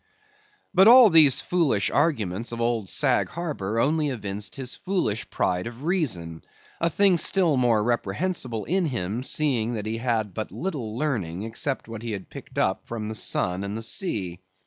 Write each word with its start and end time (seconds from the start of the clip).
But 0.73 0.87
all 0.87 1.11
these 1.11 1.41
foolish 1.41 1.91
arguments 1.91 2.51
of 2.51 2.59
old 2.59 2.89
Sag 2.89 3.29
Harbor 3.29 3.79
only 3.79 4.09
evinced 4.09 4.55
his 4.55 4.73
foolish 4.75 5.29
pride 5.29 5.67
of 5.67 5.83
reason—a 5.83 6.89
thing 6.89 7.19
still 7.19 7.55
more 7.55 7.83
reprehensible 7.83 8.65
in 8.65 8.87
him, 8.87 9.21
seeing 9.21 9.75
that 9.75 9.85
he 9.85 9.97
had 9.97 10.33
but 10.33 10.51
little 10.51 10.97
learning 10.97 11.43
except 11.43 11.87
what 11.87 12.01
he 12.01 12.13
had 12.13 12.31
picked 12.31 12.57
up 12.57 12.87
from 12.87 13.09
the 13.09 13.13
sun 13.13 13.63
and 13.63 13.77
the 13.77 13.83
sea. 13.83 14.39